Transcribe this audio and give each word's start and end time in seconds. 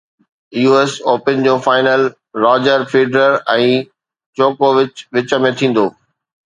U 0.61 0.71
S 0.79 0.93
open 1.09 1.35
جو 1.47 1.53
final 1.67 2.01
Roger 2.45 2.79
Federer 2.91 3.39
۽ 3.59 3.69
جوڪووچ 4.41 5.07
وچ 5.15 5.39
۾ 5.49 5.57
ٿيندو 5.63 5.89